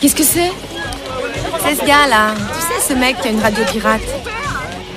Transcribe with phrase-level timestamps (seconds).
[0.00, 0.50] Qu'est-ce que c'est
[1.62, 2.34] C'est ce gars-là.
[2.34, 4.00] Tu sais, ce mec qui a une radio pirate.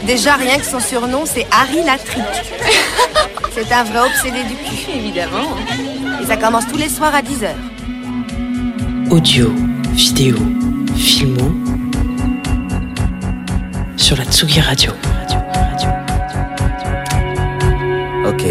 [0.06, 2.24] Déjà, rien que son surnom, c'est Harry Latrick.
[3.54, 4.92] c'est un vrai obsédé du cul.
[4.96, 5.58] Évidemment.
[6.22, 7.50] Et ça commence tous les soirs à 10h.
[9.10, 9.54] Audio,
[9.92, 10.38] vidéo,
[10.96, 11.52] filmo
[13.98, 14.94] sur la Tsugi Radio.
[18.26, 18.46] Ok.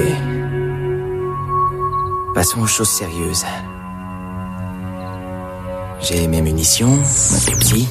[2.34, 3.46] Passons aux choses sérieuses.
[6.02, 7.88] J'ai mes munitions, mon Pepsi,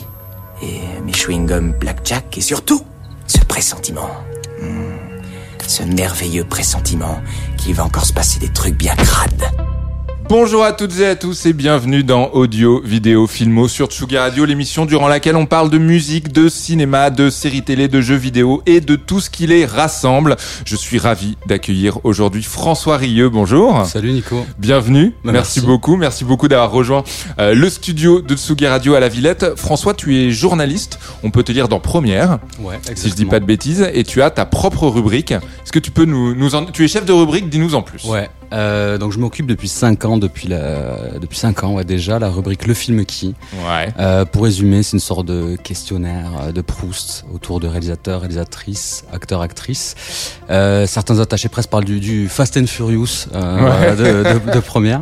[0.61, 2.81] et mes chewing-gums Blackjack, et surtout,
[3.25, 4.09] ce pressentiment.
[4.61, 4.91] Hmm.
[5.65, 7.21] Ce merveilleux pressentiment
[7.57, 9.49] qu'il va encore se passer des trucs bien crades.
[10.31, 14.45] Bonjour à toutes et à tous et bienvenue dans Audio, Vidéo, Filmo sur Tsugi Radio,
[14.45, 18.63] l'émission durant laquelle on parle de musique, de cinéma, de séries télé, de jeux vidéo
[18.65, 20.37] et de tout ce qui les rassemble.
[20.63, 23.27] Je suis ravi d'accueillir aujourd'hui François Rieux.
[23.27, 23.85] Bonjour.
[23.85, 24.45] Salut Nico.
[24.57, 25.07] Bienvenue.
[25.25, 25.59] Bah, merci.
[25.59, 25.67] merci.
[25.67, 25.97] beaucoup.
[25.97, 27.03] Merci beaucoup d'avoir rejoint
[27.39, 29.57] euh, le studio de Tsugi Radio à la Villette.
[29.57, 30.97] François, tu es journaliste.
[31.23, 34.21] On peut te lire dans Première, Ouais, si je dis pas de bêtises, et tu
[34.21, 35.31] as ta propre rubrique.
[35.31, 36.67] Est-ce que tu peux nous, nous en...
[36.67, 38.05] tu es chef de rubrique, dis-nous en plus.
[38.05, 38.29] Ouais.
[38.53, 42.29] Euh, donc je m'occupe depuis 5 ans, depuis la, depuis 5 ans ouais, déjà, la
[42.29, 43.33] rubrique Le film qui.
[43.65, 43.89] Ouais.
[43.99, 49.05] Euh, pour résumer, c'est une sorte de questionnaire euh, de Proust autour de réalisateurs, réalisatrices,
[49.13, 49.95] acteurs, actrices.
[50.49, 53.95] Euh, certains attachés presse parlent du, du Fast and Furious euh, Ouais.
[53.95, 55.01] de, de, de première,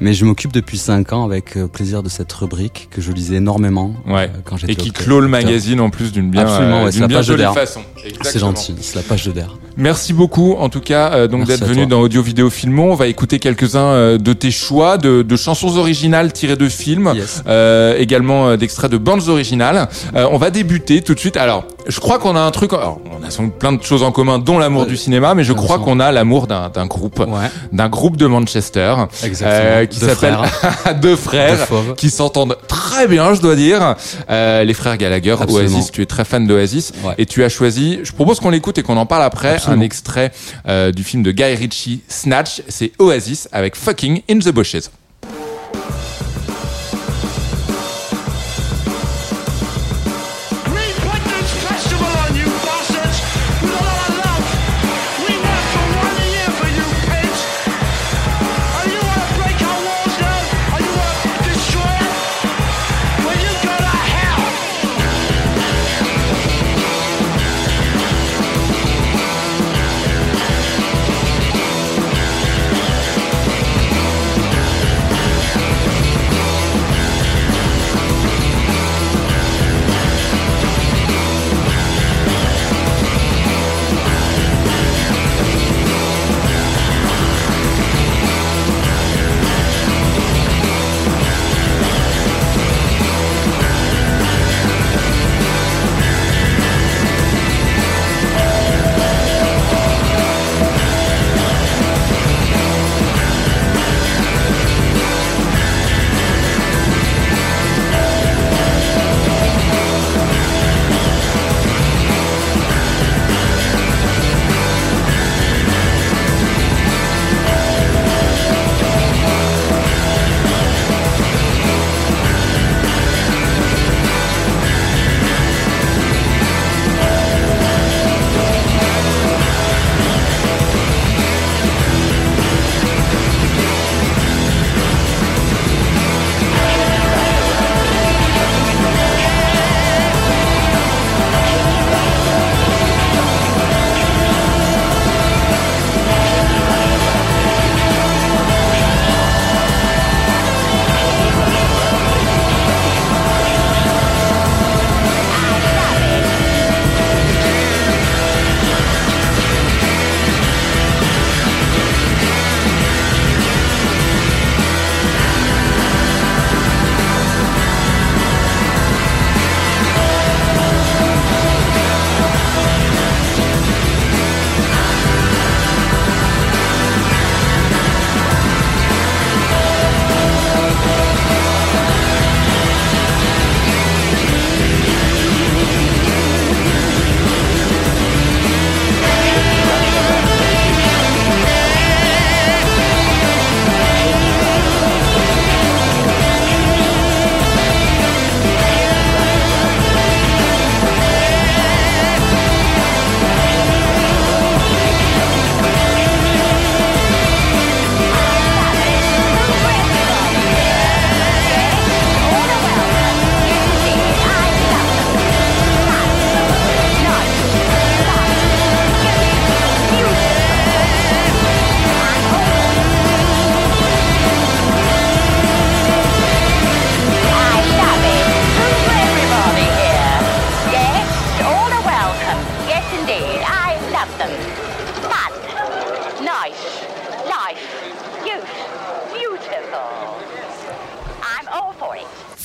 [0.00, 3.94] mais je m'occupe depuis 5 ans avec plaisir de cette rubrique que je lisais énormément
[4.06, 4.30] Ouais.
[4.44, 7.18] quand j'étais Et qui clôt le magazine en plus d'une bien, Absolument, ouais, la bien
[7.18, 7.80] page de jolie façon.
[8.22, 9.56] C'est gentil, c'est la page de d'air.
[9.80, 11.86] Merci beaucoup, en tout cas, euh, donc d'être venu toi.
[11.86, 12.90] dans Audio Vidéo Filmo.
[12.90, 17.12] On va écouter quelques-uns euh, de tes choix de, de chansons originales tirées de films,
[17.14, 17.44] Yes.
[17.46, 19.88] euh, également euh, d'extraits de bandes originales.
[20.16, 21.36] Euh, on va débuter tout de suite.
[21.36, 22.72] Alors, je crois qu'on a un truc.
[22.72, 24.88] Alors, on a plein de choses en commun, dont l'amour Ouais.
[24.88, 28.94] du cinéma, mais je crois qu'on a l'amour d'un groupe, Ouais, d'un groupe de Manchester,
[29.22, 29.50] exactement.
[29.62, 30.38] euh, qui s'appelle
[31.00, 31.68] deux frères.
[31.96, 33.94] Qui s'entendent très bien, je dois dire.
[34.28, 35.76] Euh, les frères Gallagher, Absolument.
[35.76, 36.92] Oasis, tu es très fan d'Oasis.
[37.04, 37.14] Ouais.
[37.18, 39.67] Et tu as choisi, je propose qu'on l'écoute et qu'on en parle après, Absolument.
[39.68, 40.32] Un extrait
[40.66, 42.62] euh, du film de Guy Ritchie, Snatch.
[42.68, 44.90] C'est Oasis avec Fucking in the Bushes.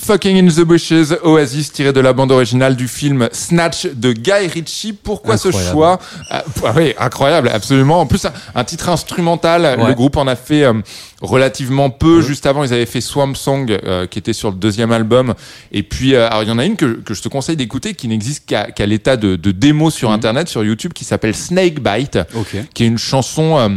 [0.06, 4.48] Fucking in the Bushes, Oasis tiré de la bande originale du film Snatch de Guy
[4.52, 4.92] Ritchie.
[4.92, 5.98] Pourquoi ce choix?
[6.30, 8.00] Ah, ah oui, incroyable, absolument.
[8.00, 9.62] En plus, un, titre instrumental.
[9.62, 9.88] Ouais.
[9.88, 10.74] Le groupe en a fait euh,
[11.22, 12.20] relativement peu.
[12.20, 15.34] Juste avant, ils avaient fait Swamp Song, euh, qui était sur le deuxième album.
[15.72, 17.94] Et puis, euh, alors il y en a une que, que je te conseille d'écouter,
[17.94, 22.18] qui n'existe qu'à l'état de, de démo sur Internet, sur YouTube, qui s'appelle Snake Bite
[22.74, 23.68] qui est une chanson euh,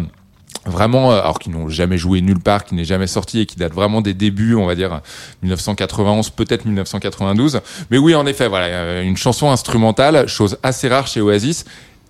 [0.65, 3.57] vraiment, euh, alors qu'ils n'ont jamais joué nulle part, qui n'est jamais sorti et qui
[3.57, 5.01] date vraiment des débuts, on va dire
[5.43, 7.61] 1991, peut-être 1992.
[7.91, 11.65] Mais oui, en effet, voilà, euh, une chanson instrumentale, chose assez rare chez Oasis,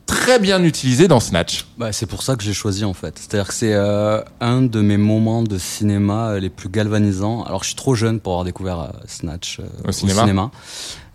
[0.08, 1.68] très bien utilisée dans Snatch.
[1.78, 3.20] Bah, c'est pour ça que j'ai choisi en fait.
[3.20, 7.44] C'est-à-dire que c'est euh, un de mes moments de cinéma euh, les plus galvanisants.
[7.44, 10.50] Alors je suis trop jeune pour avoir découvert euh, Snatch euh, Au cinéma.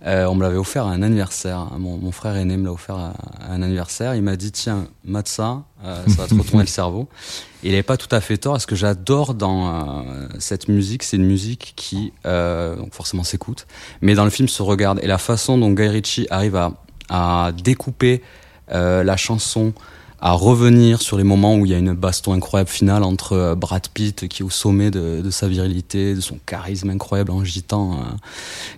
[0.04, 1.68] Euh, on me l'avait offert à un anniversaire.
[1.78, 4.16] Mon, mon frère aîné me l'a offert à, à un anniversaire.
[4.16, 7.08] Il m'a dit tiens, mate ça, euh, ça va te retourner le cerveau.
[7.62, 8.60] Et il avait pas tout à fait tort.
[8.60, 13.68] Ce que j'adore dans euh, cette musique, c'est une musique qui euh, donc forcément s'écoute,
[14.00, 14.98] mais dans le film se regarde.
[15.02, 16.72] Et la façon dont Guy Ritchie arrive à,
[17.08, 18.22] à découper
[18.68, 19.72] la chanson,
[20.24, 23.54] à revenir sur les moments où il y a une baston incroyable finale entre euh,
[23.56, 27.42] Brad Pitt qui est au sommet de, de sa virilité, de son charisme incroyable en
[27.44, 27.96] gitan, euh,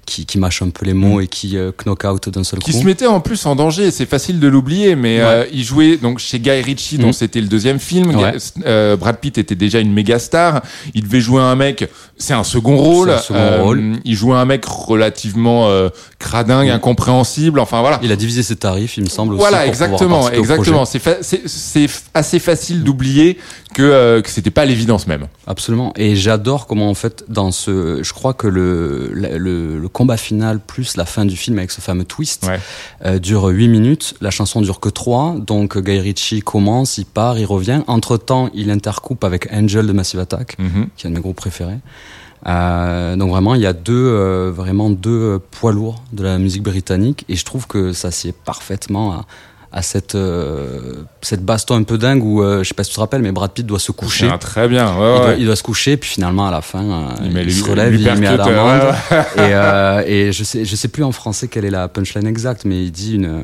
[0.07, 2.73] qui, qui mâche un peu les mots et qui euh, knock out d'un seul Qui
[2.73, 2.81] coup.
[2.81, 5.25] se mettait en plus en danger, c'est facile de l'oublier, mais Ouais.
[5.25, 7.13] euh, il jouait donc chez Guy Ritchie, dont Mhm.
[7.13, 8.17] c'était le deuxième film.
[8.17, 8.33] Ouais.
[8.65, 10.63] Euh, Brad Pitt était déjà une méga star.
[10.95, 13.11] Il devait jouer un mec, c'est un second rôle.
[13.11, 13.93] Un second rôle.
[14.07, 17.61] Il jouait un mec relativement euh, cradingue, incompréhensible.
[17.61, 18.01] Enfin voilà.
[18.03, 19.35] Il a divisé ses tarifs, il me semble.
[19.35, 20.85] Voilà, aussi, exactement, exactement.
[20.87, 23.39] C'est c'est assez facile d'oublier
[23.75, 25.27] que euh, que c'était pas l'évidence même.
[25.47, 25.93] Absolument.
[25.97, 28.03] Et j'adore comment, en fait, dans ce.
[28.03, 32.05] Je crois que le, le, combat final plus la fin du film avec ce fameux
[32.05, 32.59] twist Ouais.
[33.05, 34.15] euh, dure 8 minutes.
[34.21, 35.37] La chanson dure que 3.
[35.47, 37.83] Donc Guy Ritchie commence, il part, il revient.
[37.87, 40.89] Entre temps, il intercoupe avec Angel de Massive Attack, Mhm.
[40.97, 41.79] qui est un de mes groupes préférés.
[42.47, 46.63] Euh, donc vraiment, il y a deux, euh, vraiment deux poids lourds de la musique
[46.63, 47.25] britannique.
[47.29, 49.27] Et je trouve que ça sied parfaitement à,
[49.77, 52.95] à cette, euh, cette baston un peu dingue où, euh, je sais pas si tu
[52.95, 54.29] te rappelles, mais Brad Pitt doit se coucher.
[54.33, 54.87] Ah, très bien.
[54.87, 55.19] Ouais, Il, ouais.
[55.27, 57.91] doit, il doit se coucher, puis finalement à la fin, euh, Il lui- se relève,
[57.91, 58.95] lui il met à percute, l'amende.
[59.11, 62.27] ouais, et, euh, et je sais, je sais plus en français quelle est la punchline
[62.29, 63.43] exacte, mais il dit une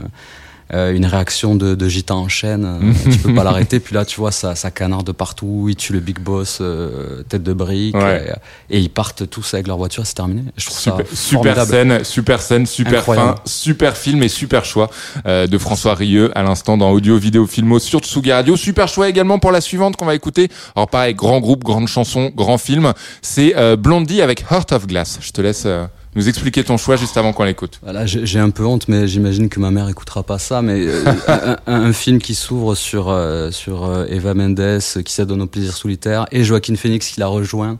[0.72, 2.64] euh, une réaction de, de gitan en chaîne.
[2.64, 3.81] euh, tu peux pas l'arrêter.
[3.81, 5.67] Puis là, tu vois, ça, ça canarde de partout.
[5.69, 8.32] Il tue le big boss, euh, tête de brique, Ouais.
[8.70, 10.06] et, et ils partent tous avec leur voiture.
[10.06, 10.43] C'est terminé.
[10.56, 13.28] Je trouve Super, ça super scène, super scène, super Incroyable.
[13.28, 14.90] fin, super film et super choix
[15.26, 18.56] euh, de François Rieu à l'instant dans Audio Vidéo Filmo sur Tsugi Radio.
[18.56, 20.49] Super choix également pour la suivante qu'on va écouter.
[20.76, 22.93] Alors pareil, grand groupe, grande chanson, grand film.
[23.23, 25.19] C'est euh, Blondie avec Heart of Glass.
[25.20, 27.78] Je te laisse euh, nous expliquer ton choix juste avant qu'on l'écoute.
[27.82, 30.60] Voilà, j'ai un peu honte, mais j'imagine que ma mère écoutera pas ça.
[30.60, 35.46] Mais euh, un, film qui s'ouvre sur euh, sur euh, Eva Mendes, qui s'adonne au
[35.46, 37.78] plaisir solitaire, et Joaquin Phoenix qui la rejoint.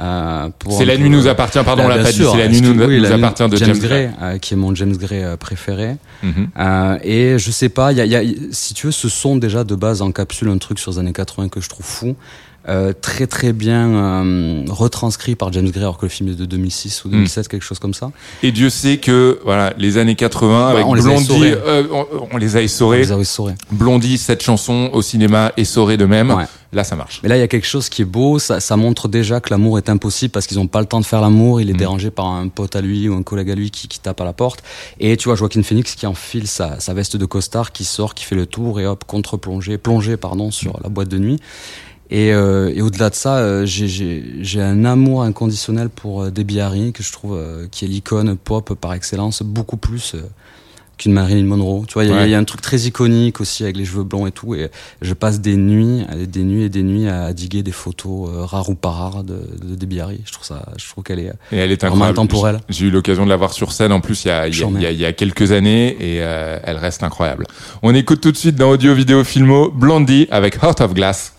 [0.00, 2.22] Euh, C'est La nuit nous appartient, pardon, on l'a pas dit.
[2.24, 4.10] C'est La nuit nous, oui, nous La appartient de James, Gray.
[4.22, 5.96] euh, qui est mon James Gray euh, préféré.
[6.22, 6.48] Mhm.
[7.04, 9.74] Et je sais pas, y a, y a- si tu veux, ce son déjà de
[9.74, 12.16] base encapsule un truc sur les années 80 que je trouve fou.
[12.68, 16.44] Euh, très très bien euh, retranscrit par James Gray alors que le film est de
[16.44, 17.10] 2006 ou Mm.
[17.12, 18.12] 2007 quelque chose comme ça
[18.44, 21.52] Et Dieu sait que voilà les années 80 avec Bah, on les a Blondie, essorés.
[21.66, 22.98] euh, on, on les a On essorés.
[22.98, 23.54] les avait saurés.
[23.72, 26.30] Blondie, cette chanson au cinéma essorée de même.
[26.30, 26.44] Ouais.
[26.74, 27.20] Là, ça marche.
[27.22, 28.38] Mais là, il y a quelque chose qui est beau.
[28.38, 31.04] Ça, ça montre déjà que l'amour est impossible parce qu'ils n'ont pas le temps de
[31.04, 31.60] faire l'amour.
[31.60, 31.76] Il est Mm.
[31.76, 34.24] dérangé par un pote à lui ou un collègue à lui qui, qui tape à
[34.24, 34.62] la porte.
[35.00, 38.24] Et tu vois Joaquin Phoenix qui enfile sa, sa veste de costard, qui sort, qui
[38.24, 41.40] fait le tour et hop, contre-plongée, plongée, pardon, sur la boîte de nuit.
[42.14, 46.92] Et, euh, et au-delà de ça, euh, j'ai- un amour inconditionnel pour euh, Debbie Harry,
[46.92, 50.20] que je trouve euh, qui est l'icône pop par excellence, beaucoup plus euh,
[50.98, 51.86] qu'une Marilyn Monroe.
[51.88, 52.28] Tu vois, il y Ouais.
[52.28, 54.54] y, a un truc très iconique aussi avec les cheveux blonds et tout.
[54.54, 58.44] Et je passe des nuits, des nuits et des nuits à diguer des photos euh,
[58.44, 60.20] rares ou pas rares de, de Debbie Harry.
[60.26, 61.32] Je trouve ça, je trouve qu'elle est.
[61.50, 62.18] Et elle est Vraiment incroyable.
[62.20, 62.60] intemporelle.
[62.68, 64.62] J'ai eu l'occasion de la voir sur scène en plus il y a, il y
[64.62, 67.46] a, il y a- il y a quelques années et euh, elle reste incroyable.
[67.82, 71.31] On écoute tout de suite dans Audio Vidéo Filmo Blondie avec Heart of Glass.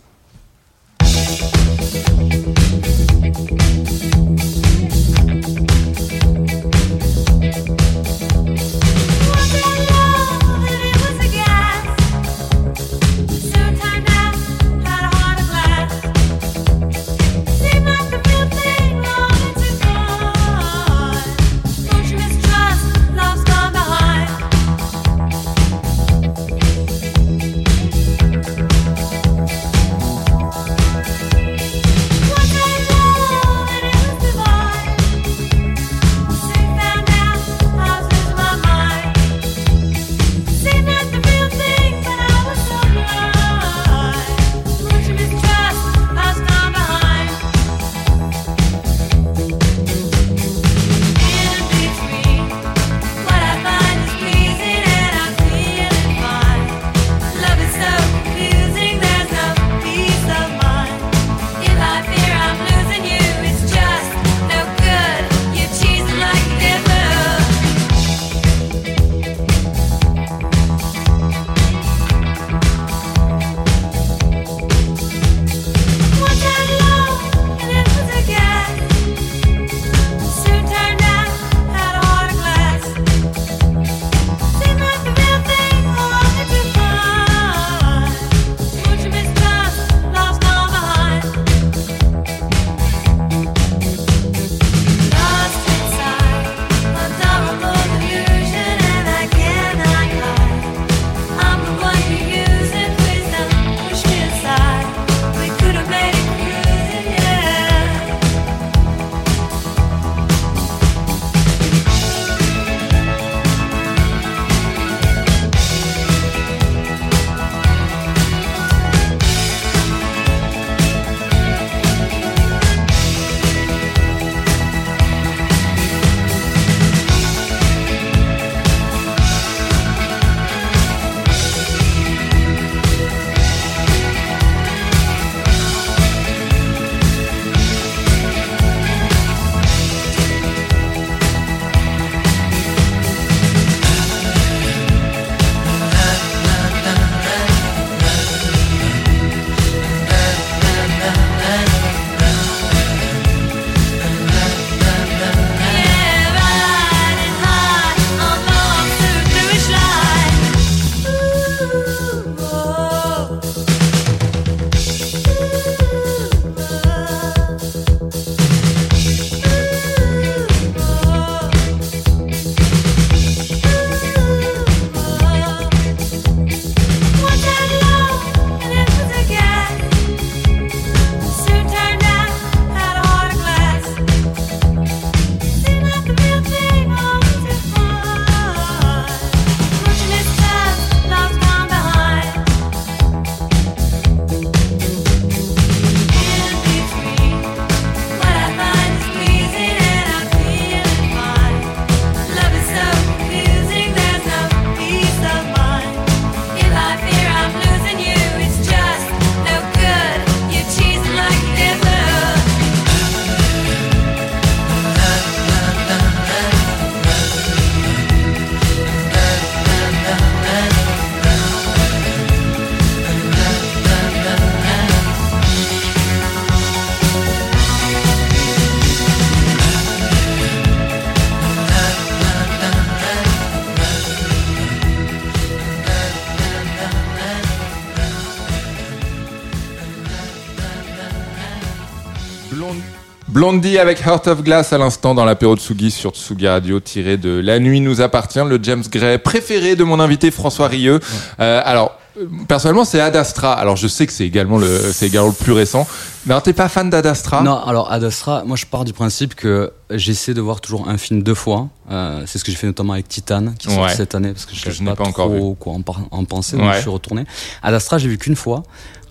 [243.44, 247.18] Blondie avec Heart of Glass à l'instant dans l'apéro de Tsugi sur Tsugi Radio tiré
[247.18, 251.02] de La nuit nous appartient, le James Gray préféré de mon invité François Rieu.
[251.42, 252.00] Euh, alors
[252.48, 253.54] personnellement c'est Ad Astra.
[253.54, 255.88] Alors je sais que c'est également le c'est également le plus récent.
[256.26, 257.42] Mais t'es pas fan d'Ad Astra?
[257.44, 260.98] Non, alors Ad Astra, moi je pars du principe que j'essaie de voir toujours un
[260.98, 261.68] film deux fois.
[261.92, 263.94] Euh, c'est ce que j'ai fait notamment avec Titan, qui sort Ouais.
[263.94, 266.68] cette année, parce que je n'ai pas pas, encore trop quoi en, en penser, donc
[266.68, 266.76] Ouais.
[266.76, 267.26] je suis retourné.
[267.62, 268.64] Ad Astra, j'ai vu qu'une fois.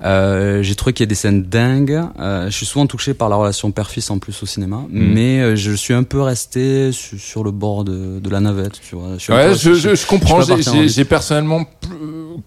[0.05, 2.01] Euh, j'ai trouvé qu'il y a des scènes dingues.
[2.19, 5.13] Euh, je suis souvent touché par la relation père-fils en plus au cinéma, Mm.
[5.13, 8.81] mais euh, je suis un peu resté su- sur le bord de, de la navette,
[8.81, 9.11] tu vois.
[9.19, 10.41] Je Ouais, je, je, je comprends.
[10.43, 11.67] J'ai- personnellement,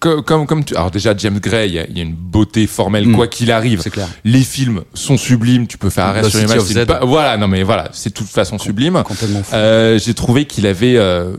[0.00, 0.74] comme, comme, comme tu.
[0.76, 3.14] Alors déjà, James Gray, il y a, il y a une beauté formelle, Mm.
[3.14, 3.80] quoi qu'il arrive.
[3.82, 4.08] C'est clair.
[4.24, 5.66] Les films sont sublimes.
[5.66, 6.60] Tu peux faire arrêt sur image.
[6.60, 9.02] c'est pas- Voilà, non mais voilà, c'est de toute façon sublime.
[9.04, 9.54] Complètement fou.
[9.54, 11.36] Euh, J'ai trouvé qu'il avait euh,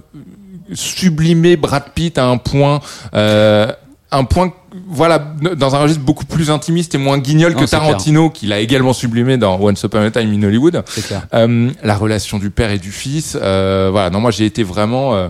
[0.74, 2.80] sublimé Brad Pitt à un point.
[3.14, 3.72] Euh,
[4.10, 4.54] un point,
[4.88, 5.20] voilà,
[5.58, 8.94] dans un registre beaucoup plus intimiste et moins guignol que Non, Tarantino, qu'il a également
[8.94, 10.82] sublimé dans Once Upon a Time in Hollywood.
[10.88, 11.28] C'est clair.
[11.34, 13.38] Euh, la relation du père et du fils.
[13.42, 15.28] Euh, voilà, non, moi j'ai été vraiment, euh,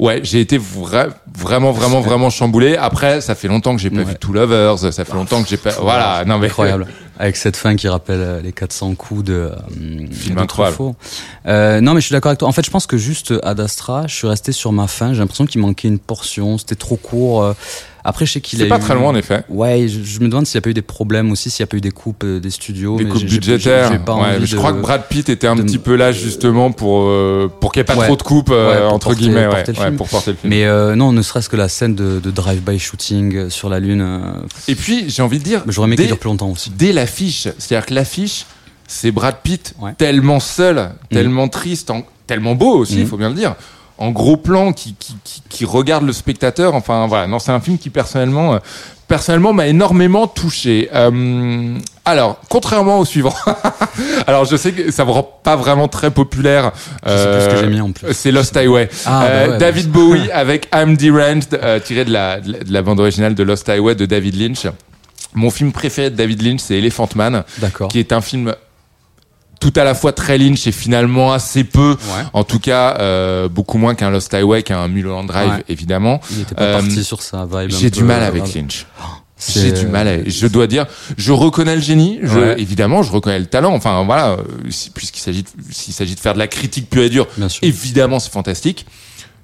[0.00, 2.76] ouais, j'ai été vra- vraiment, vraiment, vraiment chamboulé.
[2.76, 4.04] Après, ça fait longtemps que j'ai pas Ouais.
[4.04, 4.78] vu Two Lovers.
[4.78, 6.86] Ça fait longtemps que j'ai pas, voilà, non mais incroyable.
[7.18, 10.78] Avec cette fin qui rappelle euh, les 400 coups de euh, Film incroyable.
[11.46, 12.48] Euh, non, mais je suis d'accord avec toi.
[12.48, 15.12] En fait, je pense que juste Ad Astra, je suis resté sur ma fin.
[15.12, 16.56] J'ai l'impression qu'il manquait une portion.
[16.56, 17.54] C'était trop court.
[18.04, 19.42] Après, je sais qu'il a C'est pas eu- très loin en effet.
[19.48, 21.68] Ouais, je, je me demande s'il n'y a pas eu des problèmes aussi, s'il n'y
[21.68, 22.96] a pas eu des coupes euh, des studios.
[22.96, 24.04] Des mais coupes budgétaires.
[24.04, 26.72] pas Ouais, je de- crois que Brad Pitt était un de- petit peu là justement
[26.72, 28.06] pour euh, pour qu'il n'y ait pas Ouais.
[28.06, 30.50] trop de coupes euh, entre porter- guillemets, porter pour porter le film.
[30.50, 34.20] Mais non, ne serait-ce que la scène de, de drive-by shooting sur la Lune.
[34.68, 36.70] Et puis j'ai envie de dire, mais J'aurais aimé qu'il dure plus longtemps aussi.
[36.70, 38.46] dès l'affiche, c'est-à-dire que l'affiche,
[38.88, 43.06] c'est Brad Pitt tellement seul, tellement triste, en- tellement beau aussi, il Mhm.
[43.06, 43.54] faut bien le dire.
[44.00, 46.74] En gros plan, qui, qui, qui, qui regarde le spectateur.
[46.74, 48.58] Enfin voilà, non, c'est un film qui personnellement, euh,
[49.08, 50.88] personnellement m'a énormément touché.
[50.94, 51.76] Euh,
[52.06, 53.34] alors, contrairement au suivant,
[54.26, 56.72] alors je sais que ça me rend pas vraiment très populaire.
[57.04, 58.12] Je sais plus ce que euh, j'ai mis en plus.
[58.14, 58.88] C'est Lost Highway.
[59.06, 62.72] Ah, bah Euh, ouais, David Bowie avec I'm Deranged, tiré de la, de la- de
[62.72, 64.66] la bande originale de Lost Highway de David Lynch.
[65.34, 67.88] Mon film préféré de David Lynch, c'est Elephant Man, D'accord.
[67.88, 68.54] qui est un film
[69.60, 72.24] tout à la fois très Lynch et finalement assez peu, Ouais.
[72.32, 75.64] en tout cas euh, beaucoup moins qu'un Lost Highway, qu'un Mulholland Drive, Ouais.
[75.68, 76.20] évidemment.
[76.32, 77.70] Il était pas Euh, parti sur sa vibe.
[77.70, 78.54] J'ai du peu, mal euh, avec.
[78.54, 78.86] Lynch.
[79.54, 80.06] J'ai du mal.
[80.08, 80.28] À...
[80.28, 80.86] Je dois dire,
[81.16, 82.18] je reconnais le génie.
[82.22, 82.54] Je, Ouais.
[82.60, 83.72] Évidemment, je reconnais le talent.
[83.74, 84.36] Enfin voilà, euh,
[84.94, 87.26] puisqu'il s'agit de, s'il s'agit de faire de la critique pure et dure,
[87.62, 88.86] évidemment, c'est fantastique.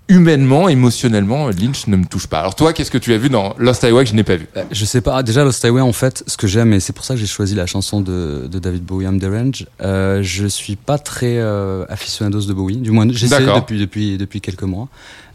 [0.08, 2.38] Humainement, émotionnellement, Lynch ne me touche pas.
[2.38, 4.46] Alors toi, qu'est-ce que tu as vu dans Lost Highway que je n'ai pas vu
[4.56, 5.24] Euh, Je sais pas.
[5.24, 7.56] Déjà, Lost Highway, en fait, ce que j'aime, et c'est pour ça que j'ai choisi
[7.56, 9.66] la chanson de, de David Bowie, I'm the Range.
[9.82, 12.76] Euh, je suis pas très euh, aficionados de Bowie.
[12.76, 14.86] Du moins, j'essaie depuis depuis depuis quelques mois.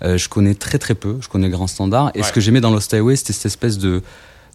[0.03, 1.17] Euh, je connais très très peu.
[1.19, 2.11] Je connais le grand standard.
[2.15, 2.23] Et Ouais.
[2.25, 4.01] ce que j'aimais dans Lost Highway, c'était cette espèce de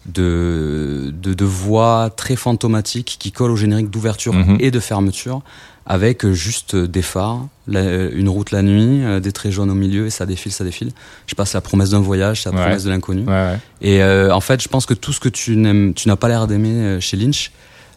[0.07, 4.57] de, de, de voix très fantomatique qui colle au générique d'ouverture Mhm.
[4.59, 5.41] et de fermeture
[5.89, 10.05] avec juste des phares, la- une route la nuit, euh, des traits jaunes au milieu
[10.07, 10.89] et ça défile, ça défile.
[11.25, 12.61] Je sais pas, c'est la promesse d'un voyage, c'est la Ouais.
[12.63, 13.21] promesse de l'inconnu.
[13.25, 13.59] Ouais, ouais.
[13.81, 16.27] Et euh, en fait, je pense que tout ce que tu n'aimes, tu n'as pas
[16.27, 17.51] l'air d'aimer euh, chez Lynch,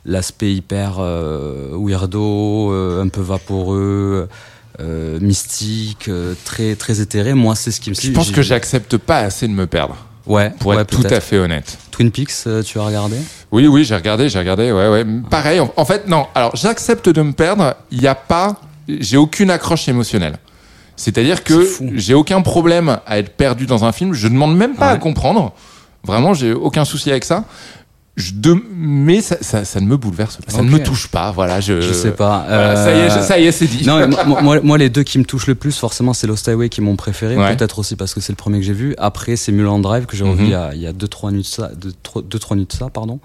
[0.04, 4.28] l'aspect hyper euh, weirdo, euh, un peu vaporeux,
[5.20, 6.10] mystique,
[6.44, 7.34] très très éthéré.
[7.34, 7.94] Moi, c'est ce qui me.
[7.94, 11.20] Je pense que j'accepte pas assez de me perdre, Ouais, pour ouais, être tout à
[11.20, 11.78] fait honnête.
[11.90, 13.16] Twin Peaks, euh, tu as regardé?
[13.52, 15.06] Oui, oui, j'ai regardé, j'ai regardé, ouais, ouais.
[15.28, 16.26] Pareil, en, en fait, non.
[16.34, 17.74] Alors, j'accepte de me perdre.
[17.90, 18.56] Il n'y a pas,
[18.88, 20.36] j'ai aucune accroche émotionnelle.
[20.96, 24.12] C'est-à-dire que j'ai aucun problème à être perdu dans un film.
[24.12, 25.54] Je demande même pas à comprendre.
[26.04, 27.44] Vraiment, j'ai aucun souci avec ça.
[28.20, 30.52] Je de- mais ça, ça, ça ne me bouleverse pas.
[30.52, 31.30] Ça ne me touche pas.
[31.32, 31.80] Voilà, je.
[31.80, 32.44] Je sais pas.
[32.46, 33.84] Voilà, ça y est, Euh, ça y est, c'est dit.
[33.86, 34.06] Non,
[34.42, 36.84] moi, moi, les deux qui me touchent le plus, forcément, c'est Lost Highway qui est
[36.84, 37.36] mon préféré.
[37.36, 37.56] Ouais.
[37.56, 38.94] Peut-être aussi parce que c'est le premier que j'ai vu.
[38.98, 40.46] Après, c'est Mulholland Drive que j'ai revu Mhm.
[40.46, 42.56] il y a, il y a deux, trois nuits de ça, deux, trois, deux, trois
[42.70, 43.18] ça, pardon.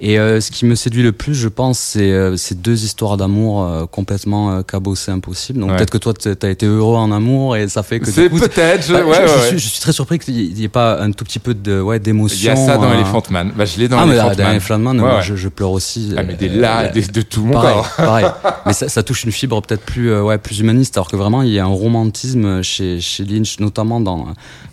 [0.00, 3.16] Et euh, ce qui me séduit le plus, je pense, c'est euh, ces deux histoires
[3.16, 5.58] d'amour complètement cabossées, impossibles.
[5.60, 5.76] Donc Ouais.
[5.76, 8.10] peut-être que toi, t'as été heureux en amour et ça fait que.
[8.10, 8.86] c'est peut-être.
[8.86, 9.48] je- Bah, ouais, je, ouais, je ouais.
[9.48, 11.96] suis, je suis très surpris qu'il n'y ait pas un tout petit peu de ouais
[11.96, 12.48] Il d'émotion.
[12.48, 13.52] y a ça dans euh, Elephant Man.
[13.56, 14.56] Bah, je l'ai dans ah Elephant là, dans Man.
[14.56, 15.22] Elephant Man, Ouais, moi, ouais.
[15.22, 16.14] Je, je pleure aussi.
[16.16, 17.90] Ah, mais des euh, là, euh, des- de tout mon pareil, corps.
[17.96, 18.26] pareil.
[18.66, 21.42] Mais ça, ça touche une fibre peut-être plus, euh, ouais, plus humaniste, alors que vraiment
[21.42, 24.26] il y a un romantisme chez, chez Lynch, notamment dans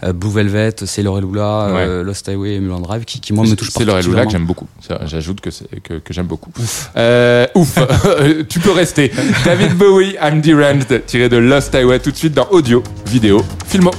[0.03, 3.45] euh, Blue Velvet, Sailor et Lula, euh, Lost Highway et Mulholland Drive, qui, qui moi
[3.45, 4.31] me touche C'est Laurel Lula que particulièrement.
[4.31, 4.67] j'aime beaucoup.
[5.07, 5.49] J'ajoute que,
[5.83, 6.51] que, que j'aime beaucoup.
[6.97, 7.77] Euh, ouf,
[8.49, 9.11] tu peux rester.
[9.45, 13.91] David Bowie, I'm Deranged, tiré de Lost Highway, tout de suite dans audio, vidéo, filmo.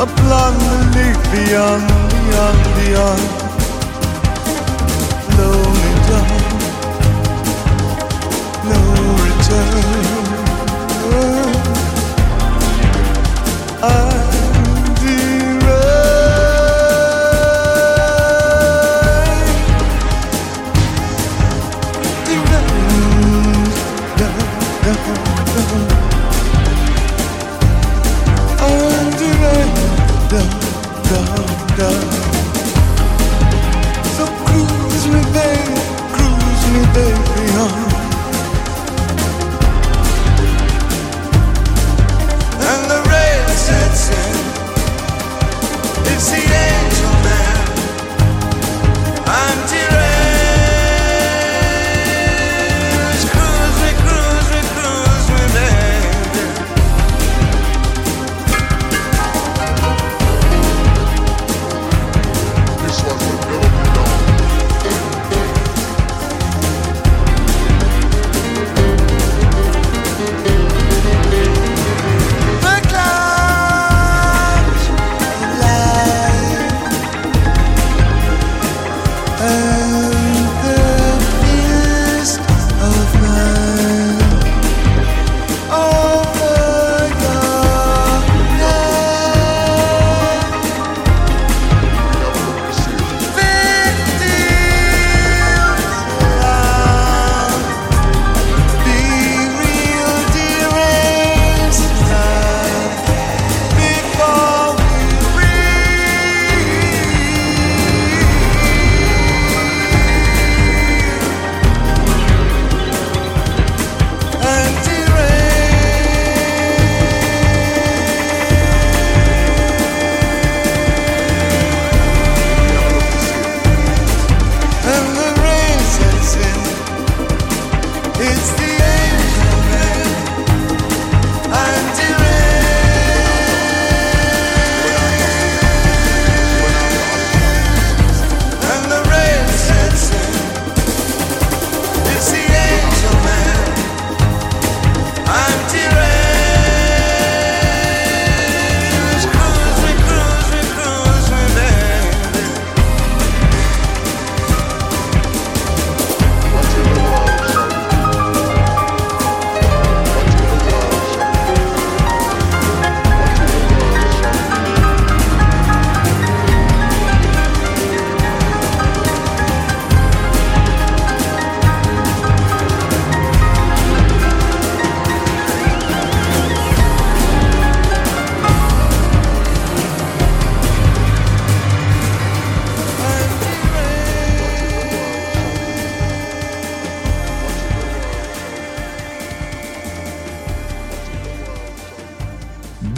[0.00, 3.39] upon the lake beyond, beyond, beyond.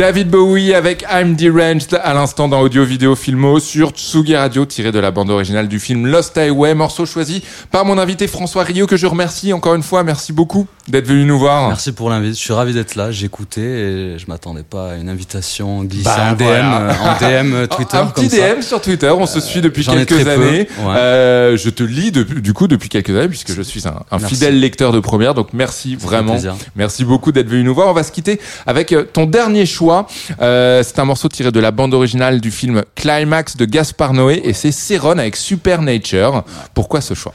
[0.03, 4.91] David Bowie avec I'm Deranged à l'instant dans Audio Vidéo Filmo sur Tsugi Radio tiré
[4.91, 8.89] de la bande originale du film Lost Highway, morceau choisi par mon invité François Rio
[8.89, 10.03] que je remercie encore une fois.
[10.03, 11.69] Merci beaucoup d'être venu nous voir.
[11.69, 12.35] Merci pour l'invite.
[12.35, 13.11] Je suis ravi d'être là.
[13.23, 16.81] Écouté et je m'attendais pas à une invitation glissée Bah, en DM, voilà.
[16.81, 17.97] euh, en DM euh, Twitter.
[17.97, 18.55] un petit ça.
[18.55, 20.67] DM sur Twitter, on se suit depuis j'en ai quelques années.
[20.81, 20.97] ouais.
[20.97, 24.59] Euh, je te lis depuis- du coup depuis quelques années puisque je suis un, fidèle
[24.59, 25.35] lecteur de première.
[25.35, 26.37] Donc merci vraiment.
[26.75, 27.89] Merci beaucoup d'être venu nous voir.
[27.89, 30.07] On va se quitter avec euh, ton dernier choix.
[30.41, 34.41] Euh, c'est un morceau tiré de la bande originale du film Climax de Gaspar Noé
[34.45, 36.45] et c'est Céron avec Supernature.
[36.75, 37.35] Pourquoi ce choix?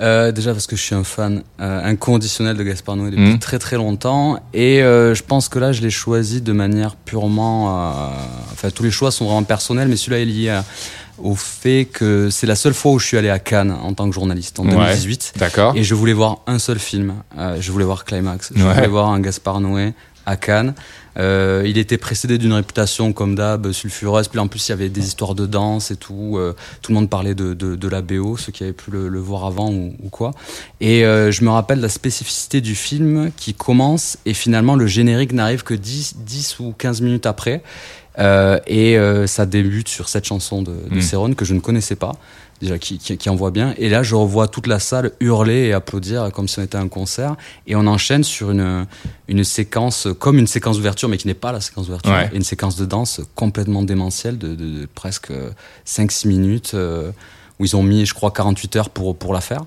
[0.00, 3.38] Euh, déjà parce que je suis un fan euh, inconditionnel de Gaspard Depuis Mhm.
[3.38, 7.68] très très longtemps et euh, je pense que là je l'ai choisi de manière purement
[7.68, 8.10] euh,
[8.52, 10.64] enfin tous les choix sont vraiment personnels mais celui-là est lié à-
[11.20, 14.08] au fait que c'est la seule fois où je suis allé à Cannes en tant
[14.08, 14.70] que journaliste en Ouais.
[14.70, 15.74] 2018 D'accord.
[15.76, 18.74] et je voulais voir un seul film Euh, je voulais voir Climax je Ouais.
[18.74, 19.92] voulais voir un Gaspard Noé
[20.28, 20.74] à Cannes
[21.18, 24.88] Euh, il était précédé d'une réputation comme d'hab sulfureuse puis en plus il y avait
[24.88, 28.02] des histoires de danse et tout euh, tout le monde parlait de, de, de la
[28.02, 30.30] BO ceux qui avaient pu le, le voir avant ou, ou quoi
[30.80, 35.32] et euh, je me rappelle la spécificité du film qui commence et finalement le générique
[35.32, 37.62] n'arrive que 10, 10 ou 15 minutes après.
[38.66, 41.00] Et ça débute sur cette chanson de, de Mm.
[41.00, 42.14] Céron que je ne connaissais pas.
[42.60, 43.74] Déjà qui, qui, qui envoie bien.
[43.78, 46.80] Et là, je revois toute la salle hurler et applaudir comme si on était à
[46.80, 47.36] un concert.
[47.66, 48.86] Et on enchaîne sur une,
[49.28, 52.28] une séquence, comme une séquence d'ouverture, mais qui n'est pas la séquence d'ouverture, Ouais.
[52.32, 55.30] et une séquence de danse complètement démentielle de, de, de presque
[55.86, 57.10] 5-6 minutes, euh,
[57.58, 59.64] où ils ont mis, je crois, 48 heures pour, pour la faire.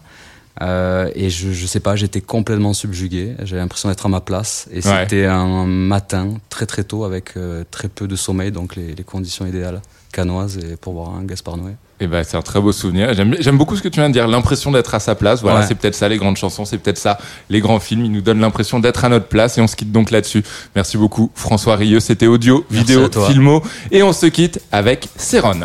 [0.62, 3.36] Euh, et je, je sais pas, j'étais complètement subjugué.
[3.44, 4.68] J'avais l'impression d'être à ma place.
[4.72, 5.04] Et Ouais.
[5.04, 9.04] c'était un matin très très tôt avec euh, très peu de sommeil, donc les, les
[9.04, 11.72] conditions idéales canoises et pour voir un Gaspard Noé.
[12.02, 13.14] Et ben, c'est un très beau souvenir.
[13.14, 15.42] J'aime, beaucoup ce que tu viens de dire, l'impression d'être à sa place.
[15.44, 15.66] Voilà, Ouais.
[15.68, 18.04] c'est peut-être ça, les grandes chansons, c'est peut-être ça, les grands films.
[18.06, 20.44] Ils nous donnent l'impression d'être à notre place et on se quitte donc là-dessus.
[20.76, 22.00] Merci beaucoup, François Rieux.
[22.00, 23.62] C'était audio, Merci vidéo, filmo.
[23.92, 25.60] Et on se quitte avec Céron.